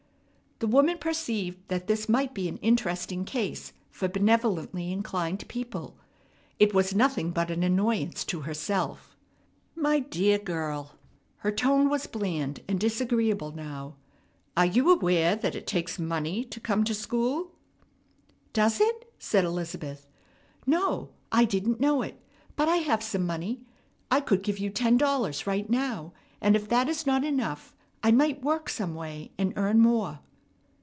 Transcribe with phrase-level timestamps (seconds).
[0.61, 5.97] The woman perceived that this might be an interesting case for benevolently inclined people.
[6.59, 9.15] It was nothing but an annoyance to herself.
[9.75, 10.99] "My dear girl,"
[11.37, 13.95] her tone was bland and disagreeable now,
[14.55, 17.53] "are you aware that it takes money to come to school?"
[18.53, 20.07] "Does it?" said Elizabeth.
[20.67, 22.21] "No, I didn't know it,
[22.55, 23.61] but I have some money.
[24.11, 28.11] I could give you ten dollars right now; and, if that is not enough, I
[28.11, 30.19] might work some way, and earn more."